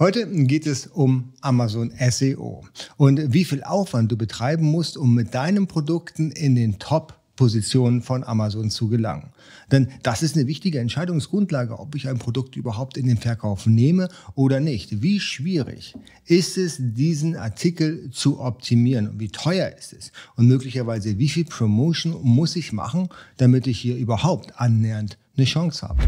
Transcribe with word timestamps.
Heute 0.00 0.26
geht 0.26 0.66
es 0.66 0.86
um 0.86 1.34
Amazon 1.42 1.92
SEO 2.10 2.64
und 2.96 3.34
wie 3.34 3.44
viel 3.44 3.62
Aufwand 3.62 4.10
du 4.10 4.16
betreiben 4.16 4.64
musst, 4.64 4.96
um 4.96 5.14
mit 5.14 5.34
deinen 5.34 5.66
Produkten 5.66 6.30
in 6.30 6.54
den 6.54 6.78
Top-Positionen 6.78 8.00
von 8.00 8.24
Amazon 8.24 8.70
zu 8.70 8.88
gelangen. 8.88 9.28
Denn 9.70 9.88
das 10.02 10.22
ist 10.22 10.36
eine 10.36 10.46
wichtige 10.46 10.78
Entscheidungsgrundlage, 10.78 11.78
ob 11.78 11.94
ich 11.96 12.08
ein 12.08 12.16
Produkt 12.16 12.56
überhaupt 12.56 12.96
in 12.96 13.08
den 13.08 13.18
Verkauf 13.18 13.66
nehme 13.66 14.08
oder 14.34 14.58
nicht. 14.58 15.02
Wie 15.02 15.20
schwierig 15.20 15.94
ist 16.24 16.56
es, 16.56 16.78
diesen 16.80 17.36
Artikel 17.36 18.10
zu 18.10 18.40
optimieren 18.40 19.20
wie 19.20 19.28
teuer 19.28 19.70
ist 19.78 19.92
es? 19.92 20.12
Und 20.34 20.48
möglicherweise, 20.48 21.18
wie 21.18 21.28
viel 21.28 21.44
Promotion 21.44 22.16
muss 22.22 22.56
ich 22.56 22.72
machen, 22.72 23.10
damit 23.36 23.66
ich 23.66 23.78
hier 23.78 23.98
überhaupt 23.98 24.58
annähernd 24.58 25.18
eine 25.36 25.44
Chance 25.44 25.86
habe? 25.86 26.02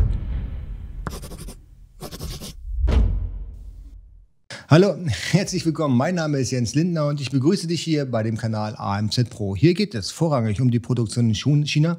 Hallo, 4.73 4.97
herzlich 5.33 5.67
willkommen. 5.67 5.99
Mein 5.99 6.15
Name 6.15 6.39
ist 6.39 6.51
Jens 6.51 6.75
Lindner 6.75 7.07
und 7.07 7.21
ich 7.21 7.31
begrüße 7.31 7.67
dich 7.67 7.83
hier 7.83 8.11
bei 8.11 8.23
dem 8.23 8.39
Kanal 8.39 8.75
AMZ 8.75 9.29
Pro. 9.29 9.55
Hier 9.55 9.75
geht 9.75 9.95
es 9.95 10.11
vorrangig 10.11 10.63
um 10.63 10.71
die 10.71 10.81
Produktion 10.81 11.29
in 11.29 11.67
China, 11.67 11.99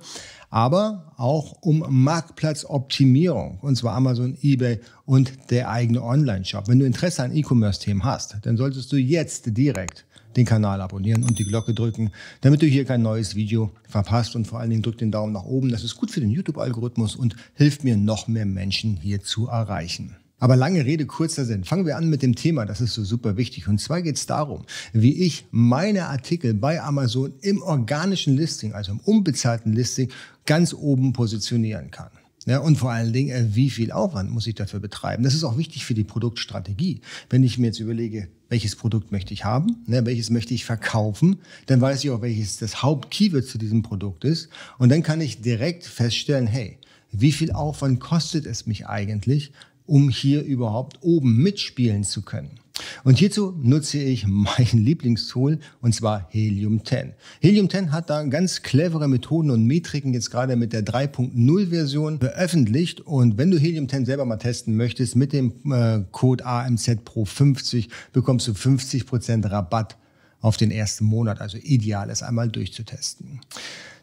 aber 0.49 1.13
auch 1.17 1.61
um 1.61 1.85
Marktplatzoptimierung, 1.87 3.59
und 3.59 3.75
zwar 3.75 3.93
Amazon, 3.93 4.35
eBay 4.41 4.79
und 5.05 5.51
der 5.51 5.69
eigene 5.69 6.01
Online-Shop. 6.01 6.67
Wenn 6.67 6.79
du 6.79 6.87
Interesse 6.87 7.21
an 7.21 7.35
E-Commerce-Themen 7.35 8.03
hast, 8.03 8.37
dann 8.41 8.57
solltest 8.57 8.91
du 8.91 8.95
jetzt 8.95 9.55
direkt 9.55 10.07
den 10.35 10.47
Kanal 10.47 10.81
abonnieren 10.81 11.25
und 11.25 11.37
die 11.37 11.45
Glocke 11.45 11.75
drücken, 11.75 12.09
damit 12.41 12.63
du 12.63 12.65
hier 12.65 12.85
kein 12.85 13.03
neues 13.03 13.35
Video 13.35 13.71
verpasst 13.87 14.35
und 14.35 14.47
vor 14.47 14.59
allen 14.59 14.71
Dingen 14.71 14.81
drück 14.81 14.97
den 14.97 15.11
Daumen 15.11 15.33
nach 15.33 15.45
oben. 15.45 15.69
Das 15.69 15.83
ist 15.83 15.95
gut 15.95 16.09
für 16.09 16.21
den 16.21 16.31
YouTube-Algorithmus 16.31 17.15
und 17.15 17.35
hilft 17.53 17.83
mir, 17.83 17.97
noch 17.97 18.27
mehr 18.27 18.47
Menschen 18.47 18.97
hier 18.97 19.21
zu 19.21 19.45
erreichen. 19.45 20.15
Aber 20.43 20.57
lange 20.57 20.83
Rede, 20.83 21.05
kurzer 21.05 21.45
Sinn. 21.45 21.63
Fangen 21.63 21.85
wir 21.85 21.95
an 21.95 22.09
mit 22.09 22.21
dem 22.21 22.35
Thema, 22.35 22.65
das 22.65 22.81
ist 22.81 22.95
so 22.95 23.05
super 23.05 23.37
wichtig. 23.37 23.69
Und 23.69 23.79
zwar 23.79 24.01
geht 24.01 24.17
es 24.17 24.25
darum, 24.25 24.65
wie 24.91 25.23
ich 25.23 25.45
meine 25.51 26.07
Artikel 26.07 26.53
bei 26.53 26.81
Amazon 26.81 27.31
im 27.39 27.61
organischen 27.61 28.35
Listing, 28.35 28.73
also 28.73 28.91
im 28.91 28.99
unbezahlten 28.99 29.71
Listing, 29.71 30.09
ganz 30.45 30.73
oben 30.73 31.13
positionieren 31.13 31.91
kann. 31.91 32.09
Ja, 32.45 32.59
und 32.59 32.77
vor 32.77 32.91
allen 32.91 33.13
Dingen, 33.13 33.29
äh, 33.29 33.55
wie 33.55 33.69
viel 33.69 33.93
Aufwand 33.93 34.31
muss 34.31 34.45
ich 34.45 34.55
dafür 34.55 34.81
betreiben? 34.81 35.23
Das 35.23 35.33
ist 35.33 35.45
auch 35.45 35.57
wichtig 35.57 35.85
für 35.85 35.93
die 35.93 36.03
Produktstrategie. 36.03 36.99
Wenn 37.29 37.41
ich 37.41 37.57
mir 37.57 37.67
jetzt 37.67 37.79
überlege, 37.79 38.27
welches 38.49 38.75
Produkt 38.75 39.13
möchte 39.13 39.33
ich 39.33 39.45
haben, 39.45 39.77
ne, 39.87 40.05
welches 40.05 40.29
möchte 40.29 40.53
ich 40.53 40.65
verkaufen, 40.65 41.37
dann 41.67 41.79
weiß 41.79 42.03
ich 42.03 42.11
auch, 42.11 42.21
welches 42.21 42.57
das 42.57 42.83
Hauptkeyword 42.83 43.45
zu 43.45 43.57
diesem 43.57 43.81
Produkt 43.81 44.25
ist. 44.25 44.49
Und 44.77 44.89
dann 44.89 45.03
kann 45.03 45.21
ich 45.21 45.39
direkt 45.39 45.85
feststellen, 45.85 46.47
hey, 46.47 46.79
wie 47.13 47.31
viel 47.31 47.53
Aufwand 47.53 48.01
kostet 48.01 48.45
es 48.45 48.65
mich 48.65 48.87
eigentlich, 48.87 49.53
um 49.85 50.09
hier 50.09 50.43
überhaupt 50.43 50.99
oben 51.01 51.37
mitspielen 51.37 52.03
zu 52.03 52.21
können. 52.21 52.59
Und 53.03 53.19
hierzu 53.19 53.53
nutze 53.61 53.99
ich 53.99 54.25
mein 54.27 54.67
Lieblingstool 54.71 55.59
und 55.81 55.93
zwar 55.93 56.27
Helium 56.29 56.83
10. 56.83 57.13
Helium 57.39 57.69
10 57.69 57.91
hat 57.91 58.09
da 58.09 58.23
ganz 58.23 58.63
clevere 58.63 59.07
Methoden 59.07 59.51
und 59.51 59.65
Metriken 59.65 60.13
jetzt 60.13 60.31
gerade 60.31 60.55
mit 60.55 60.73
der 60.73 60.83
3.0 60.83 61.69
Version 61.69 62.19
veröffentlicht 62.19 63.01
und 63.01 63.37
wenn 63.37 63.51
du 63.51 63.57
Helium 63.57 63.87
10 63.87 64.05
selber 64.05 64.25
mal 64.25 64.37
testen 64.37 64.75
möchtest 64.75 65.15
mit 65.15 65.33
dem 65.33 65.53
äh, 65.71 65.99
Code 66.11 66.45
AMZ 66.45 67.03
Pro 67.05 67.25
50 67.25 67.89
bekommst 68.11 68.47
du 68.47 68.51
50% 68.53 69.49
Rabatt 69.49 69.97
auf 70.43 70.57
den 70.57 70.71
ersten 70.71 71.05
Monat, 71.05 71.41
also 71.41 71.57
ideal 71.57 72.09
es 72.09 72.21
einmal 72.21 72.49
durchzutesten. 72.49 73.39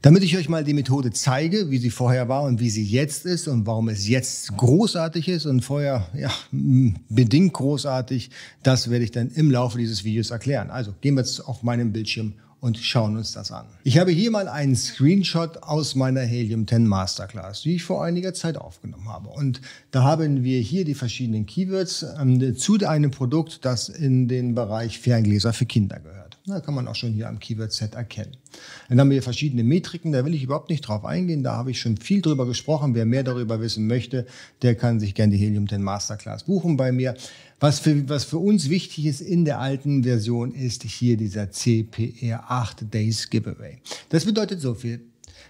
Damit 0.03 0.23
ich 0.23 0.37
euch 0.39 0.49
mal 0.49 0.65
die 0.65 0.73
Methode 0.73 1.13
zeige, 1.13 1.71
wie 1.71 1.77
sie 1.77 1.91
vorher 1.91 2.31
war 2.31 2.45
und 2.45 2.59
wie 2.59 2.71
sie 2.71 2.83
jetzt 2.83 3.27
ist 3.27 3.47
und 3.47 3.67
warum 3.67 3.91
es 3.91 4.09
jetzt 4.09 4.57
großartig 4.57 5.29
ist 5.29 5.45
und 5.45 5.61
vorher 5.61 6.09
ja, 6.15 6.33
bedingt 7.11 7.53
großartig, 7.53 8.31
das 8.63 8.89
werde 8.89 9.05
ich 9.05 9.11
dann 9.11 9.29
im 9.29 9.51
Laufe 9.51 9.77
dieses 9.77 10.03
Videos 10.03 10.31
erklären. 10.31 10.71
Also 10.71 10.95
gehen 11.03 11.15
wir 11.15 11.21
jetzt 11.21 11.47
auf 11.47 11.63
meinem 11.63 11.93
Bildschirm 11.93 12.33
und 12.61 12.79
schauen 12.79 13.17
uns 13.17 13.33
das 13.33 13.51
an. 13.51 13.67
Ich 13.85 13.99
habe 13.99 14.11
hier 14.11 14.31
mal 14.31 14.49
einen 14.49 14.77
Screenshot 14.77 15.63
aus 15.63 15.95
meiner 15.95 16.21
Helium 16.21 16.67
10 16.67 16.87
Masterclass, 16.87 17.63
die 17.63 17.77
ich 17.77 17.83
vor 17.83 18.05
einiger 18.05 18.35
Zeit 18.35 18.59
aufgenommen 18.59 19.09
habe. 19.09 19.29
Und 19.31 19.61
da 19.91 20.03
haben 20.03 20.45
wir 20.45 20.61
hier 20.61 20.85
die 20.85 20.95
verschiedenen 20.95 21.47
Keywords 21.47 22.05
ähm, 22.21 22.57
zu 22.57 22.79
einem 22.87 23.11
Produkt, 23.11 23.65
das 23.65 23.89
in 23.89 24.29
den 24.29 24.55
Bereich 24.55 24.99
Ferngläser 24.99 25.53
für 25.53 25.67
Kinder 25.67 25.99
gehört. 26.01 26.39
Da 26.51 26.61
kann 26.61 26.75
man 26.75 26.89
auch 26.89 26.95
schon 26.95 27.13
hier 27.13 27.29
am 27.29 27.39
Keyword-Set 27.39 27.95
erkennen. 27.95 28.37
Dann 28.89 29.01
haben 29.01 29.11
wir 29.11 29.23
verschiedene 29.23 29.65
Metriken, 29.65 30.13
da 30.13 30.25
will 30.25 30.35
ich 30.35 30.43
überhaupt 30.43 30.71
nicht 30.71 30.83
drauf 30.83 31.05
eingehen. 31.05 31.43
Da 31.43 31.57
habe 31.57 31.71
ich 31.71 31.81
schon 31.81 31.97
viel 31.97 32.21
drüber 32.23 32.47
gesprochen. 32.47 32.95
Wer 32.95 33.07
mehr 33.07 33.23
darüber 33.23 33.61
wissen 33.61 33.87
möchte, 33.87 34.27
der 34.63 34.75
kann 34.75 35.01
sich 35.01 35.15
gerne 35.15 35.33
die 35.33 35.39
Helium 35.39 35.69
10 35.69 35.83
Masterclass 35.83 36.45
buchen 36.45 36.77
bei 36.77 36.93
mir. 36.93 37.15
Was 37.61 37.79
für, 37.79 38.09
was 38.09 38.25
für 38.25 38.39
uns 38.39 38.69
wichtig 38.71 39.07
ist 39.07 39.21
in 39.21 39.45
der 39.45 39.61
alten 39.61 40.03
Version, 40.03 40.53
ist 40.53 40.83
hier 40.83 41.17
dieser 41.17 41.51
CPR 41.51 42.51
8 42.51 42.93
Days 42.93 43.29
Giveaway. 43.31 43.79
Das 44.09 44.25
bedeutet 44.25 44.61
so 44.61 44.75
viel. 44.75 45.01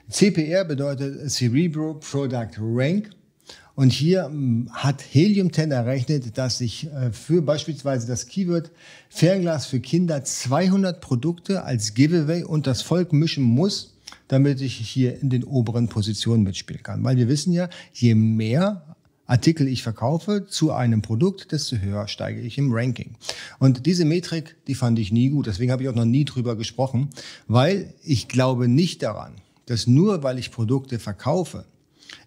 CPR 0.08 0.64
bedeutet 0.64 1.30
Cerebro 1.30 1.94
Product 1.94 2.58
Rank 2.58 3.10
und 3.80 3.92
hier 3.92 4.24
ähm, 4.24 4.68
hat 4.72 5.02
Helium 5.10 5.52
10 5.52 5.70
errechnet, 5.70 6.36
dass 6.36 6.58
sich 6.58 6.88
äh, 6.92 7.12
für 7.12 7.40
beispielsweise 7.40 8.06
das 8.06 8.26
Keyword 8.26 8.70
Fernglas 9.08 9.66
für 9.66 9.80
Kinder 9.80 10.22
200 10.22 11.00
Produkte 11.00 11.64
als 11.64 11.94
Giveaway 11.94 12.42
und 12.42 12.66
das 12.66 12.82
Volk 12.82 13.12
mischen 13.12 13.42
muss, 13.42 13.96
damit 14.28 14.60
ich 14.60 14.76
hier 14.76 15.20
in 15.20 15.30
den 15.30 15.44
oberen 15.44 15.88
Positionen 15.88 16.42
mitspielen 16.42 16.82
kann. 16.82 17.02
Weil 17.04 17.16
wir 17.16 17.28
wissen 17.28 17.52
ja, 17.52 17.70
je 17.92 18.14
mehr 18.14 18.96
Artikel 19.26 19.68
ich 19.68 19.82
verkaufe 19.82 20.46
zu 20.46 20.72
einem 20.72 21.02
Produkt, 21.02 21.52
desto 21.52 21.76
höher 21.76 22.08
steige 22.08 22.40
ich 22.40 22.58
im 22.58 22.72
Ranking. 22.72 23.14
Und 23.60 23.86
diese 23.86 24.04
Metrik, 24.04 24.56
die 24.66 24.74
fand 24.74 24.98
ich 24.98 25.12
nie 25.12 25.30
gut. 25.30 25.46
Deswegen 25.46 25.70
habe 25.70 25.84
ich 25.84 25.88
auch 25.88 25.94
noch 25.94 26.04
nie 26.04 26.24
drüber 26.24 26.56
gesprochen, 26.56 27.10
weil 27.46 27.94
ich 28.02 28.26
glaube 28.26 28.66
nicht 28.66 29.02
daran, 29.04 29.34
dass 29.66 29.86
nur 29.86 30.24
weil 30.24 30.38
ich 30.38 30.50
Produkte 30.50 30.98
verkaufe, 30.98 31.64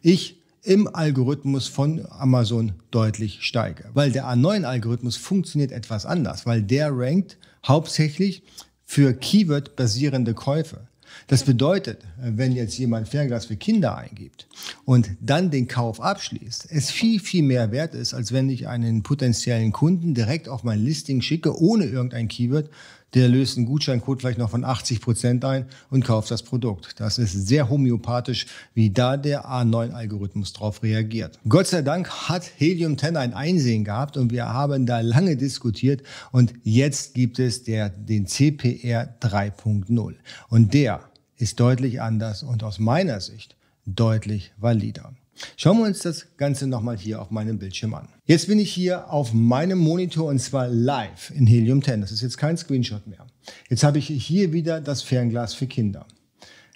ich 0.02 0.38
im 0.64 0.94
Algorithmus 0.94 1.68
von 1.68 2.06
Amazon 2.10 2.74
deutlich 2.90 3.44
steige. 3.44 3.86
Weil 3.94 4.12
der 4.12 4.26
A9-Algorithmus 4.26 5.18
funktioniert 5.18 5.72
etwas 5.72 6.06
anders, 6.06 6.46
weil 6.46 6.64
der 6.64 6.98
rankt 6.98 7.38
hauptsächlich 7.66 8.44
für 8.86 9.14
Keyword-basierende 9.14 10.34
Käufe. 10.34 10.88
Das 11.28 11.44
bedeutet, 11.44 12.00
wenn 12.18 12.54
jetzt 12.54 12.78
jemand 12.78 13.08
Fernglas 13.08 13.46
für 13.46 13.56
Kinder 13.56 13.98
eingibt 13.98 14.48
und 14.86 15.12
dann 15.22 15.52
den 15.52 15.68
Kauf 15.68 16.02
abschließt, 16.02 16.68
es 16.70 16.90
viel, 16.90 17.20
viel 17.20 17.44
mehr 17.44 17.72
wert 17.72 17.94
ist, 17.94 18.14
als 18.14 18.32
wenn 18.32 18.50
ich 18.50 18.68
einen 18.68 19.04
potenziellen 19.04 19.72
Kunden 19.72 20.16
direkt 20.16 20.50
auf 20.50 20.64
mein 20.64 20.84
Listing 20.84 21.22
schicke, 21.22 21.56
ohne 21.60 21.86
irgendein 21.86 22.28
Keyword, 22.28 22.70
der 23.14 23.30
löst 23.30 23.58
einen 23.58 23.66
Gutscheincode 23.66 24.22
vielleicht 24.22 24.38
noch 24.38 24.50
von 24.50 24.64
80 24.64 25.02
Prozent 25.02 25.46
ein 25.46 25.66
und 25.90 26.04
kauft 26.04 26.32
das 26.32 26.44
Produkt. 26.44 27.00
Das 27.00 27.18
ist 27.18 27.48
sehr 27.48 27.70
homöopathisch, 27.70 28.48
wie 28.74 28.90
da 28.90 29.18
der 29.18 29.46
A9-Algorithmus 29.46 30.54
drauf 30.54 30.84
reagiert. 30.84 31.40
Gott 31.48 31.68
sei 31.68 31.82
Dank 31.82 32.10
hat 32.10 32.44
Helium 32.58 32.98
10 32.98 33.18
ein 33.18 33.34
Einsehen 33.34 33.84
gehabt 33.84 34.18
und 34.18 34.32
wir 34.32 34.52
haben 34.52 34.86
da 34.86 35.02
lange 35.02 35.38
diskutiert 35.38 36.04
und 36.32 36.54
jetzt 36.64 37.14
gibt 37.14 37.40
es 37.40 37.64
der, 37.64 37.90
den 37.90 38.28
CPR 38.28 39.16
3.0 39.22 40.16
und 40.50 40.74
der 40.74 41.02
ist 41.38 41.60
deutlich 41.60 42.02
anders 42.02 42.44
und 42.44 42.64
aus 42.64 42.80
meiner 42.80 43.20
Sicht 43.22 43.56
deutlich 43.86 44.54
valider. 44.58 45.14
Schauen 45.58 45.80
wir 45.80 45.86
uns 45.86 46.00
das 46.00 46.38
Ganze 46.38 46.68
nochmal 46.68 46.98
hier 46.98 47.22
auf 47.22 47.32
meinem 47.32 47.58
Bildschirm 47.58 47.94
an. 47.94 48.08
Jetzt 48.26 48.48
bin 48.48 48.60
ich 48.60 48.72
hier 48.72 49.12
auf 49.12 49.34
meinem 49.34 49.80
Monitor 49.80 50.30
und 50.30 50.40
zwar 50.40 50.68
live 50.68 51.32
in 51.36 51.48
Helium 51.48 51.84
10. 51.84 52.02
Das 52.02 52.12
ist 52.12 52.22
jetzt 52.22 52.38
kein 52.38 52.58
Screenshot 52.58 53.08
mehr. 53.08 53.26
Jetzt 53.70 53.84
habe 53.84 53.98
ich 53.98 54.08
hier 54.08 54.54
wieder 54.54 54.82
das 54.82 55.02
Fernglas 55.02 55.54
für 55.54 55.68
Kinder. 55.68 56.06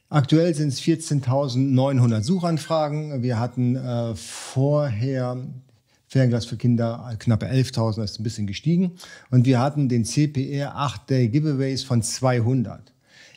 Aktuell 0.10 0.56
sind 0.56 0.70
es 0.70 0.82
14.900 0.82 2.22
Suchanfragen. 2.22 3.24
Wir 3.24 3.40
hatten 3.40 3.76
äh, 3.76 4.16
vorher 4.16 5.38
Fernglas 6.08 6.46
für 6.46 6.56
Kinder 6.56 7.10
äh, 7.12 7.18
knappe 7.18 7.48
11.000, 7.48 7.98
das 7.98 8.12
ist 8.12 8.20
ein 8.20 8.24
bisschen 8.24 8.48
gestiegen. 8.48 8.94
Und 9.30 9.46
wir 9.46 9.60
hatten 9.60 9.90
den 9.90 10.06
CPR 10.06 10.78
8-Day 10.78 11.28
Giveaways 11.28 11.84
von 11.84 12.02
200. 12.02 12.94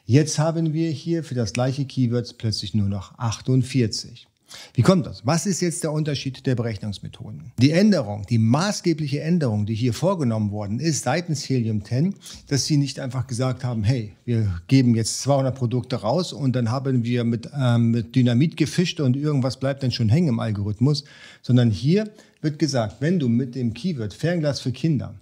Jetzt 0.07 0.39
haben 0.39 0.73
wir 0.73 0.91
hier 0.91 1.25
für 1.25 1.35
das 1.35 1.53
gleiche 1.53 1.85
Keyword 1.85 2.39
plötzlich 2.39 2.75
nur 2.75 2.89
noch 2.89 3.19
48. 3.19 4.30
Wie 4.75 4.83
kommt 4.83 5.07
das? 5.07 5.27
Was 5.27 5.47
ist 5.47 5.61
jetzt 5.61 5.83
der 5.83 5.93
Unterschied 5.93 6.47
der 6.47 6.55
Berechnungsmethoden? 6.55 7.53
Die 7.59 7.71
Änderung, 7.71 8.25
die 8.29 8.39
maßgebliche 8.39 9.21
Änderung, 9.21 9.67
die 9.67 9.75
hier 9.75 9.93
vorgenommen 9.93 10.51
worden 10.51 10.81
ist 10.81 11.05
seitens 11.05 11.49
Helium 11.49 11.85
10, 11.85 12.15
dass 12.49 12.67
sie 12.67 12.77
nicht 12.77 13.01
einfach 13.01 13.27
gesagt 13.27 13.65
haben, 13.65 13.85
hey, 13.85 14.13
wir 14.25 14.61
geben 14.69 14.95
jetzt 14.95 15.23
200 15.23 15.55
Produkte 15.55 15.97
raus 15.97 16.33
und 16.33 16.55
dann 16.55 16.71
haben 16.71 17.05
wir 17.05 17.25
mit, 17.25 17.49
ähm, 17.59 17.91
mit 17.91 18.15
Dynamit 18.15 18.57
gefischt 18.57 19.01
und 19.01 19.17
irgendwas 19.17 19.59
bleibt 19.59 19.83
dann 19.83 19.93
schon 19.93 20.09
hängen 20.09 20.29
im 20.29 20.41
Algorithmus, 20.41 21.05
sondern 21.43 21.71
hier 21.71 22.11
wird 22.41 22.59
gesagt, 22.59 22.97
wenn 23.01 23.19
du 23.19 23.29
mit 23.29 23.55
dem 23.55 23.75
Keyword 23.75 24.15
Fernglas 24.15 24.61
für 24.61 24.73
Kinder 24.73 25.15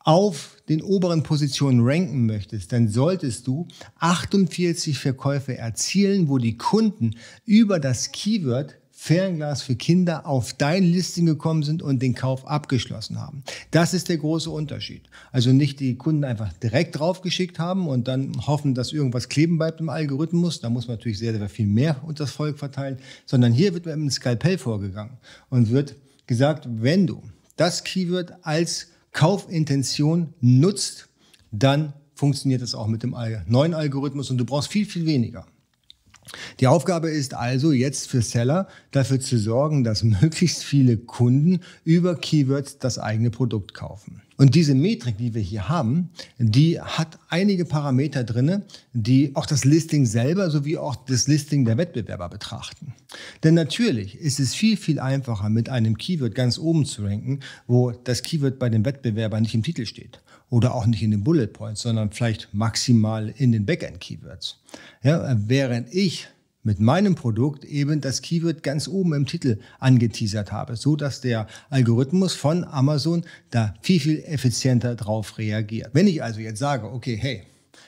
auf 0.00 0.56
den 0.68 0.82
oberen 0.82 1.22
Positionen 1.22 1.80
ranken 1.82 2.26
möchtest, 2.26 2.72
dann 2.72 2.88
solltest 2.88 3.46
du 3.46 3.68
48 3.98 4.98
Verkäufe 4.98 5.56
erzielen, 5.56 6.28
wo 6.28 6.38
die 6.38 6.56
Kunden 6.56 7.16
über 7.44 7.78
das 7.78 8.12
Keyword 8.12 8.76
Fernglas 9.02 9.62
für 9.62 9.76
Kinder 9.76 10.26
auf 10.26 10.52
dein 10.52 10.84
Listing 10.84 11.24
gekommen 11.24 11.62
sind 11.62 11.82
und 11.82 12.02
den 12.02 12.14
Kauf 12.14 12.46
abgeschlossen 12.46 13.18
haben. 13.18 13.42
Das 13.70 13.94
ist 13.94 14.10
der 14.10 14.18
große 14.18 14.50
Unterschied. 14.50 15.08
Also 15.32 15.52
nicht 15.52 15.80
die 15.80 15.96
Kunden 15.96 16.22
einfach 16.22 16.52
direkt 16.52 16.98
draufgeschickt 16.98 17.58
haben 17.58 17.88
und 17.88 18.08
dann 18.08 18.46
hoffen, 18.46 18.74
dass 18.74 18.92
irgendwas 18.92 19.30
kleben 19.30 19.56
bleibt 19.56 19.80
im 19.80 19.88
Algorithmus. 19.88 20.60
Da 20.60 20.68
muss 20.68 20.86
man 20.86 20.98
natürlich 20.98 21.18
sehr, 21.18 21.32
sehr 21.32 21.48
viel 21.48 21.66
mehr 21.66 22.02
unter 22.04 22.24
das 22.24 22.32
Volk 22.32 22.58
verteilen, 22.58 22.98
sondern 23.24 23.54
hier 23.54 23.72
wird 23.72 23.86
mit 23.86 23.94
einem 23.94 24.10
Skalpell 24.10 24.58
vorgegangen 24.58 25.16
und 25.48 25.70
wird 25.70 25.96
gesagt, 26.26 26.68
wenn 26.70 27.06
du 27.06 27.22
das 27.56 27.84
Keyword 27.84 28.34
als 28.42 28.88
Kaufintention 29.12 30.34
nutzt, 30.40 31.08
dann 31.50 31.92
funktioniert 32.14 32.62
das 32.62 32.74
auch 32.74 32.86
mit 32.86 33.02
dem 33.02 33.16
neuen 33.46 33.74
Algorithmus 33.74 34.30
und 34.30 34.38
du 34.38 34.44
brauchst 34.44 34.70
viel, 34.70 34.86
viel 34.86 35.06
weniger. 35.06 35.46
Die 36.60 36.66
Aufgabe 36.66 37.10
ist 37.10 37.34
also 37.34 37.72
jetzt 37.72 38.08
für 38.08 38.22
Seller 38.22 38.68
dafür 38.90 39.20
zu 39.20 39.38
sorgen, 39.38 39.84
dass 39.84 40.02
möglichst 40.22 40.62
viele 40.62 40.96
Kunden 40.96 41.60
über 41.84 42.16
Keywords 42.16 42.78
das 42.78 42.98
eigene 42.98 43.30
Produkt 43.30 43.74
kaufen. 43.74 44.22
Und 44.36 44.54
diese 44.54 44.74
Metrik, 44.74 45.18
die 45.18 45.34
wir 45.34 45.42
hier 45.42 45.68
haben, 45.68 46.08
die 46.38 46.80
hat 46.80 47.18
einige 47.28 47.66
Parameter 47.66 48.24
drinne, 48.24 48.62
die 48.94 49.36
auch 49.36 49.44
das 49.44 49.66
Listing 49.66 50.06
selber 50.06 50.48
sowie 50.48 50.78
auch 50.78 50.96
das 50.96 51.28
Listing 51.28 51.66
der 51.66 51.76
Wettbewerber 51.76 52.30
betrachten. 52.30 52.94
Denn 53.44 53.52
natürlich 53.52 54.18
ist 54.18 54.40
es 54.40 54.54
viel, 54.54 54.78
viel 54.78 54.98
einfacher, 54.98 55.50
mit 55.50 55.68
einem 55.68 55.98
Keyword 55.98 56.34
ganz 56.34 56.58
oben 56.58 56.86
zu 56.86 57.04
ranken, 57.04 57.40
wo 57.66 57.90
das 57.90 58.22
Keyword 58.22 58.58
bei 58.58 58.70
dem 58.70 58.86
Wettbewerber 58.86 59.38
nicht 59.40 59.54
im 59.54 59.62
Titel 59.62 59.84
steht 59.84 60.20
oder 60.50 60.74
auch 60.74 60.86
nicht 60.86 61.02
in 61.02 61.12
den 61.12 61.24
Bullet 61.24 61.46
Points, 61.46 61.80
sondern 61.80 62.10
vielleicht 62.10 62.52
maximal 62.52 63.32
in 63.36 63.52
den 63.52 63.64
Backend-Keywords. 63.64 64.58
Ja, 65.02 65.34
während 65.46 65.94
ich 65.94 66.28
mit 66.62 66.78
meinem 66.78 67.14
Produkt 67.14 67.64
eben 67.64 68.00
das 68.00 68.20
Keyword 68.20 68.62
ganz 68.62 68.86
oben 68.86 69.14
im 69.14 69.26
Titel 69.26 69.58
angeteasert 69.78 70.52
habe, 70.52 70.76
so 70.76 70.94
dass 70.94 71.20
der 71.20 71.46
Algorithmus 71.70 72.34
von 72.34 72.64
Amazon 72.64 73.24
da 73.50 73.74
viel, 73.80 74.00
viel 74.00 74.22
effizienter 74.24 74.94
drauf 74.94 75.38
reagiert. 75.38 75.90
Wenn 75.94 76.06
ich 76.06 76.22
also 76.22 76.40
jetzt 76.40 76.58
sage, 76.58 76.92
okay, 76.92 77.16
hey, 77.16 77.44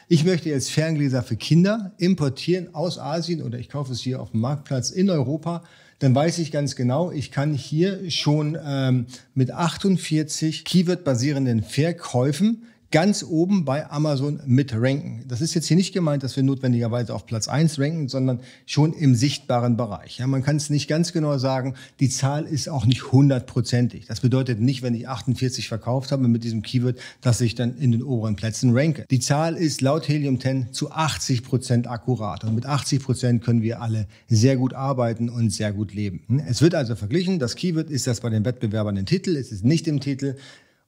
ich 0.09 0.25
möchte 0.25 0.49
jetzt 0.49 0.71
Ferngläser 0.71 1.23
für 1.23 1.37
Kinder 1.37 1.93
importieren 1.99 2.75
aus 2.75 2.99
Asien 2.99 3.43
oder 3.43 3.59
ich 3.59 3.69
kaufe 3.69 3.93
es 3.93 4.01
hier 4.01 4.21
auf 4.21 4.31
dem 4.31 4.41
Marktplatz 4.41 4.91
in 4.91 5.11
Europa, 5.11 5.63
dann 6.03 6.15
weiß 6.17 6.39
ich 6.39 6.51
ganz 6.51 6.75
genau, 6.75 7.13
ich 7.13 7.31
kann 7.31 7.55
hier 7.55 8.11
schon 8.11 8.59
ähm, 8.65 9.07
mit 9.35 9.53
48 9.53 10.65
Keyword-basierenden 10.65 11.63
Verkäufen 11.63 12.65
ganz 12.93 13.25
oben 13.25 13.65
bei 13.65 13.91
Amazon 13.91 14.41
mit 14.47 14.73
ranken. 14.75 15.25
Das 15.27 15.41
ist 15.41 15.55
jetzt 15.55 15.67
hier 15.67 15.77
nicht 15.77 15.93
gemeint, 15.93 16.23
dass 16.23 16.37
wir 16.37 16.43
notwendigerweise 16.43 17.15
auf 17.15 17.27
Platz 17.27 17.49
1 17.49 17.81
ranken, 17.81 18.09
sondern 18.09 18.41
schon 18.67 18.93
im 18.93 19.15
sichtbaren 19.15 19.77
Bereich. 19.77 20.19
Ja, 20.19 20.27
man 20.27 20.43
kann 20.43 20.57
es 20.57 20.71
nicht 20.71 20.89
ganz 20.89 21.13
genau 21.13 21.39
sagen. 21.39 21.75
Die 22.01 22.11
Zahl 22.11 22.45
ist 22.45 22.69
auch 22.69 22.85
nicht 22.85 23.11
hundertprozentig. 23.11 24.07
Das 24.07 24.21
bedeutet 24.21 24.61
nicht, 24.61 24.83
wenn 24.83 24.95
ich 24.95 25.09
48 25.09 25.69
verkauft 25.69 26.13
habe 26.13 26.29
mit 26.29 26.45
diesem 26.45 26.63
Keyword, 26.63 26.99
dass 27.23 27.41
ich 27.41 27.55
dann 27.55 27.77
in 27.79 27.93
den 27.93 28.03
oberen 28.03 28.37
Plätzen 28.37 28.77
ranke. 28.77 29.07
Die 29.11 29.21
Zahl 29.21 29.57
ist 29.57 29.81
laut 29.81 30.07
Helium 30.07 30.39
10 30.39 30.73
zu 30.73 30.93
80 30.93 31.43
Prozent 31.43 31.87
akkurat. 31.89 32.45
Und 32.45 32.55
mit 32.55 32.67
80 32.67 33.03
Prozent 33.03 33.43
können 33.43 33.63
wir 33.63 33.81
alle 33.81 34.07
sehr 34.29 34.57
gut 34.57 34.75
arbeiten 34.75 35.31
und 35.31 35.51
sehr 35.51 35.73
gut 35.73 35.95
leben. 35.95 36.43
Es 36.47 36.61
wird 36.61 36.75
also 36.75 36.95
verglichen. 36.95 37.39
Das 37.39 37.57
Keyword 37.57 37.89
ist 37.89 38.07
das 38.07 38.21
bei 38.21 38.29
den 38.29 38.45
Wettbewerbern 38.45 38.99
im 38.99 39.07
Titel. 39.07 39.37
Es 39.37 39.51
ist 39.51 39.65
nicht 39.65 39.89
im 39.89 40.01
Titel. 40.01 40.37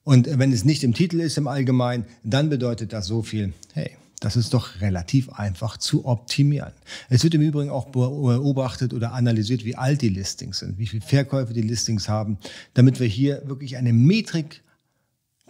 Und 0.05 0.29
wenn 0.37 0.53
es 0.53 0.63
nicht 0.63 0.83
im 0.83 0.93
Titel 0.93 1.19
ist 1.19 1.37
im 1.37 1.47
Allgemeinen, 1.47 2.05
dann 2.23 2.49
bedeutet 2.49 2.93
das 2.93 3.07
so 3.07 3.23
viel, 3.23 3.53
hey, 3.73 3.89
das 4.19 4.35
ist 4.35 4.53
doch 4.53 4.79
relativ 4.79 5.29
einfach 5.29 5.77
zu 5.77 6.05
optimieren. 6.05 6.71
Es 7.09 7.23
wird 7.23 7.33
im 7.33 7.41
Übrigen 7.41 7.71
auch 7.71 7.87
beobachtet 7.87 8.93
oder 8.93 9.13
analysiert, 9.13 9.65
wie 9.65 9.75
alt 9.75 10.01
die 10.03 10.09
Listings 10.09 10.59
sind, 10.59 10.77
wie 10.77 10.85
viele 10.85 11.01
Verkäufe 11.01 11.53
die 11.53 11.63
Listings 11.63 12.07
haben, 12.07 12.37
damit 12.75 12.99
wir 12.99 13.07
hier 13.07 13.41
wirklich 13.45 13.77
eine 13.77 13.93
Metrik 13.93 14.61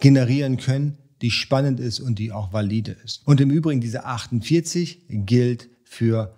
generieren 0.00 0.56
können, 0.56 0.96
die 1.20 1.30
spannend 1.30 1.78
ist 1.78 2.00
und 2.00 2.18
die 2.18 2.32
auch 2.32 2.52
valide 2.54 2.96
ist. 3.04 3.22
Und 3.26 3.42
im 3.42 3.50
Übrigen 3.50 3.82
diese 3.82 4.06
48 4.06 5.02
gilt 5.08 5.68
für 5.84 6.34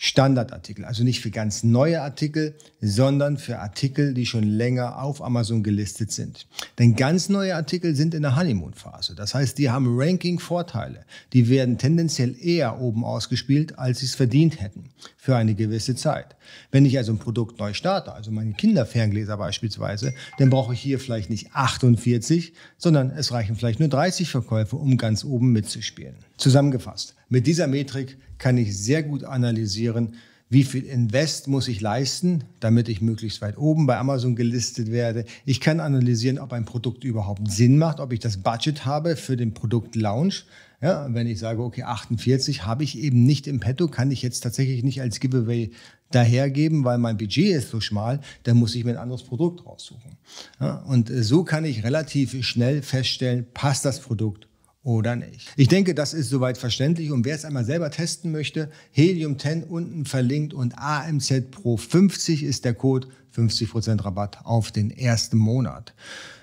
Standardartikel, 0.00 0.84
also 0.84 1.02
nicht 1.02 1.20
für 1.20 1.32
ganz 1.32 1.64
neue 1.64 2.00
Artikel, 2.02 2.54
sondern 2.80 3.36
für 3.36 3.58
Artikel, 3.58 4.14
die 4.14 4.26
schon 4.26 4.44
länger 4.44 5.02
auf 5.02 5.20
Amazon 5.20 5.64
gelistet 5.64 6.12
sind. 6.12 6.46
Denn 6.78 6.94
ganz 6.94 7.28
neue 7.28 7.56
Artikel 7.56 7.96
sind 7.96 8.14
in 8.14 8.22
der 8.22 8.36
Honeymoon-Phase. 8.36 9.16
Das 9.16 9.34
heißt, 9.34 9.58
die 9.58 9.70
haben 9.70 9.98
Ranking-Vorteile. 9.98 11.04
Die 11.32 11.48
werden 11.48 11.78
tendenziell 11.78 12.36
eher 12.40 12.80
oben 12.80 13.04
ausgespielt, 13.04 13.76
als 13.80 13.98
sie 13.98 14.06
es 14.06 14.14
verdient 14.14 14.60
hätten 14.60 14.90
für 15.16 15.34
eine 15.34 15.56
gewisse 15.56 15.96
Zeit. 15.96 16.36
Wenn 16.70 16.86
ich 16.86 16.96
also 16.96 17.10
ein 17.10 17.18
Produkt 17.18 17.58
neu 17.58 17.72
starte, 17.72 18.12
also 18.12 18.30
meine 18.30 18.52
Kinderferngläser 18.52 19.36
beispielsweise, 19.36 20.14
dann 20.38 20.48
brauche 20.48 20.74
ich 20.74 20.80
hier 20.80 21.00
vielleicht 21.00 21.28
nicht 21.28 21.56
48, 21.56 22.52
sondern 22.76 23.10
es 23.10 23.32
reichen 23.32 23.56
vielleicht 23.56 23.80
nur 23.80 23.88
30 23.88 24.30
Verkäufe, 24.30 24.76
um 24.76 24.96
ganz 24.96 25.24
oben 25.24 25.50
mitzuspielen. 25.50 26.14
Zusammengefasst, 26.36 27.16
mit 27.28 27.46
dieser 27.46 27.66
Metrik 27.66 28.16
kann 28.38 28.56
ich 28.56 28.76
sehr 28.76 29.02
gut 29.02 29.24
analysieren, 29.24 30.14
wie 30.50 30.64
viel 30.64 30.84
Invest 30.84 31.46
muss 31.46 31.68
ich 31.68 31.82
leisten, 31.82 32.44
damit 32.60 32.88
ich 32.88 33.02
möglichst 33.02 33.42
weit 33.42 33.58
oben 33.58 33.86
bei 33.86 33.98
Amazon 33.98 34.34
gelistet 34.34 34.90
werde. 34.90 35.26
Ich 35.44 35.60
kann 35.60 35.78
analysieren, 35.78 36.38
ob 36.38 36.54
ein 36.54 36.64
Produkt 36.64 37.04
überhaupt 37.04 37.50
Sinn 37.50 37.76
macht, 37.76 38.00
ob 38.00 38.12
ich 38.12 38.20
das 38.20 38.38
Budget 38.38 38.86
habe 38.86 39.16
für 39.16 39.36
den 39.36 39.52
Produktlaunch. 39.52 40.46
Ja, 40.80 41.12
wenn 41.12 41.26
ich 41.26 41.38
sage, 41.38 41.62
okay, 41.62 41.82
48 41.82 42.64
habe 42.64 42.84
ich 42.84 42.98
eben 42.98 43.24
nicht 43.24 43.46
im 43.46 43.60
Petto, 43.60 43.88
kann 43.88 44.10
ich 44.10 44.22
jetzt 44.22 44.40
tatsächlich 44.40 44.84
nicht 44.84 45.02
als 45.02 45.20
Giveaway 45.20 45.72
dahergeben, 46.12 46.84
weil 46.84 46.98
mein 46.98 47.18
Budget 47.18 47.56
ist 47.56 47.70
so 47.70 47.80
schmal, 47.80 48.20
dann 48.44 48.56
muss 48.56 48.74
ich 48.74 48.84
mir 48.84 48.92
ein 48.92 48.96
anderes 48.96 49.24
Produkt 49.24 49.66
raussuchen. 49.66 50.16
Ja, 50.60 50.76
und 50.76 51.10
so 51.14 51.44
kann 51.44 51.66
ich 51.66 51.84
relativ 51.84 52.42
schnell 52.46 52.80
feststellen, 52.80 53.46
passt 53.52 53.84
das 53.84 54.00
Produkt 54.00 54.47
oder 54.82 55.16
nicht. 55.16 55.52
Ich 55.56 55.68
denke, 55.68 55.94
das 55.94 56.14
ist 56.14 56.30
soweit 56.30 56.58
verständlich 56.58 57.10
und 57.10 57.24
wer 57.24 57.34
es 57.34 57.44
einmal 57.44 57.64
selber 57.64 57.90
testen 57.90 58.32
möchte, 58.32 58.70
Helium 58.90 59.38
10 59.38 59.64
unten 59.64 60.04
verlinkt 60.04 60.54
und 60.54 60.78
AMZ 60.78 61.50
Pro 61.50 61.76
50 61.76 62.42
ist 62.42 62.64
der 62.64 62.74
Code, 62.74 63.08
50% 63.36 64.04
Rabatt 64.04 64.38
auf 64.44 64.72
den 64.72 64.90
ersten 64.90 65.36
Monat. 65.36 65.94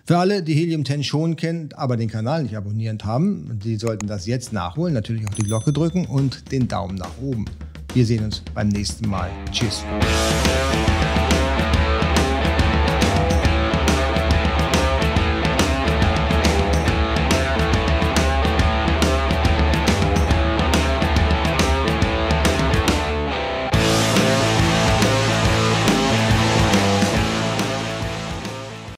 Für 0.05 0.17
alle, 0.17 0.43
die 0.43 0.53
Helium 0.53 0.85
10 0.85 1.03
schon 1.03 1.35
kennen, 1.35 1.69
aber 1.73 1.97
den 1.97 2.09
Kanal 2.09 2.43
nicht 2.43 2.55
abonniert 2.55 3.05
haben, 3.05 3.59
die 3.63 3.77
sollten 3.77 4.07
das 4.07 4.27
jetzt 4.27 4.53
nachholen, 4.53 4.93
natürlich 4.93 5.27
auch 5.27 5.33
die 5.33 5.43
Glocke 5.43 5.73
drücken 5.73 6.05
und 6.05 6.51
den 6.51 6.67
Daumen 6.67 6.95
nach 6.95 7.17
oben. 7.21 7.45
Wir 7.93 8.05
sehen 8.05 8.23
uns 8.25 8.43
beim 8.53 8.67
nächsten 8.67 9.09
Mal. 9.09 9.31
Tschüss. 9.51 9.83